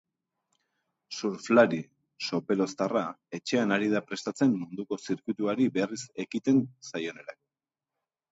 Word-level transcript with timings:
Surflari 1.15 1.81
sopeloztarra 2.29 3.03
etxean 3.39 3.75
ari 3.77 3.91
da 3.93 4.01
prestatzen 4.07 4.57
munduko 4.63 4.99
zirkuituari 5.05 5.67
berriz 5.77 6.01
ekiten 6.27 6.65
zaionerako. 6.89 7.43